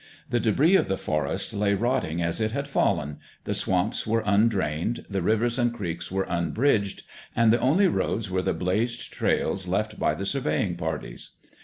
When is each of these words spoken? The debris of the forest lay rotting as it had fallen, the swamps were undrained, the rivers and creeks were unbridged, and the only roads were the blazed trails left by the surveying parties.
The 0.31 0.39
debris 0.39 0.75
of 0.77 0.87
the 0.87 0.97
forest 0.97 1.53
lay 1.53 1.75
rotting 1.75 2.23
as 2.23 2.41
it 2.41 2.53
had 2.53 2.67
fallen, 2.67 3.19
the 3.43 3.53
swamps 3.53 4.07
were 4.07 4.23
undrained, 4.25 5.05
the 5.11 5.21
rivers 5.21 5.59
and 5.59 5.71
creeks 5.71 6.09
were 6.11 6.25
unbridged, 6.27 7.03
and 7.35 7.53
the 7.53 7.59
only 7.59 7.85
roads 7.85 8.27
were 8.27 8.41
the 8.41 8.55
blazed 8.55 9.13
trails 9.13 9.67
left 9.67 9.99
by 9.99 10.15
the 10.15 10.25
surveying 10.25 10.75
parties. 10.75 11.35